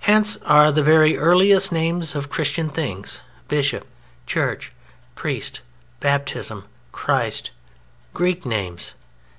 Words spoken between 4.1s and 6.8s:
Church, Priest, Baptism,